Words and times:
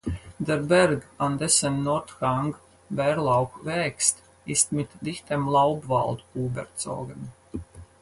Der 0.39 0.57
Berg, 0.57 1.05
an 1.19 1.37
dessen 1.37 1.83
Nordhang 1.83 2.55
Bärlauch 2.89 3.51
wächst, 3.63 4.17
ist 4.45 4.71
mit 4.71 4.89
dichtem 4.99 5.47
Laubwald 5.47 6.23
überzogen. 6.33 7.31